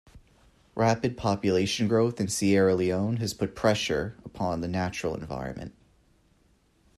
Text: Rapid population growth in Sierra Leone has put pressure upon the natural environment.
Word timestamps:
Rapid 0.73 1.15
population 1.15 1.87
growth 1.87 2.19
in 2.19 2.27
Sierra 2.27 2.73
Leone 2.73 3.17
has 3.17 3.35
put 3.35 3.53
pressure 3.55 4.17
upon 4.25 4.61
the 4.61 4.67
natural 4.67 5.13
environment. 5.13 5.75